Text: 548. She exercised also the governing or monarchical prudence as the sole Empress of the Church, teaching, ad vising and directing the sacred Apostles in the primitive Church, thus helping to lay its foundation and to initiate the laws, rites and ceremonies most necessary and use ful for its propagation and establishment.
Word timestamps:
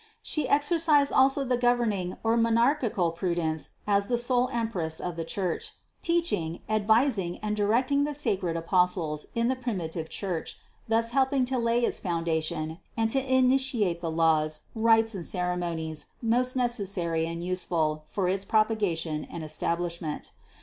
548. 0.23 0.23
She 0.23 0.49
exercised 0.49 1.13
also 1.13 1.43
the 1.43 1.57
governing 1.57 2.17
or 2.23 2.35
monarchical 2.35 3.11
prudence 3.11 3.69
as 3.85 4.07
the 4.07 4.17
sole 4.17 4.49
Empress 4.51 4.99
of 4.99 5.15
the 5.15 5.23
Church, 5.23 5.73
teaching, 6.01 6.61
ad 6.67 6.87
vising 6.87 7.37
and 7.43 7.55
directing 7.55 8.03
the 8.03 8.15
sacred 8.15 8.57
Apostles 8.57 9.27
in 9.35 9.47
the 9.47 9.55
primitive 9.55 10.09
Church, 10.09 10.57
thus 10.87 11.11
helping 11.11 11.45
to 11.45 11.59
lay 11.59 11.81
its 11.81 11.99
foundation 11.99 12.79
and 12.97 13.11
to 13.11 13.21
initiate 13.31 14.01
the 14.01 14.09
laws, 14.09 14.61
rites 14.73 15.13
and 15.13 15.23
ceremonies 15.23 16.07
most 16.19 16.55
necessary 16.55 17.27
and 17.27 17.43
use 17.43 17.63
ful 17.63 18.03
for 18.07 18.27
its 18.27 18.43
propagation 18.43 19.23
and 19.29 19.43
establishment. 19.43 20.31